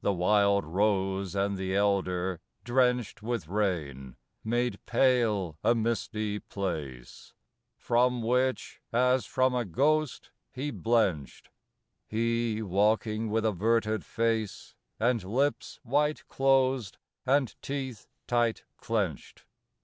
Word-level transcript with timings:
The 0.00 0.12
wild 0.12 0.64
rose 0.64 1.36
and 1.36 1.56
the 1.56 1.76
elder, 1.76 2.40
drenched 2.64 3.22
With 3.22 3.46
rain, 3.46 4.16
made 4.42 4.84
pale 4.84 5.58
a 5.62 5.76
misty 5.76 6.40
place, 6.40 7.34
From 7.76 8.20
which, 8.20 8.80
as 8.92 9.26
from 9.26 9.54
a 9.54 9.64
ghost, 9.64 10.32
he 10.50 10.72
blenched; 10.72 11.50
He 12.08 12.60
walking 12.62 13.30
with 13.30 13.44
averted 13.44 14.04
face, 14.04 14.74
And 14.98 15.22
lips 15.22 15.78
white 15.84 16.26
closed 16.26 16.98
and 17.24 17.54
teeth 17.62 18.08
tight 18.26 18.64
clenched. 18.76 19.44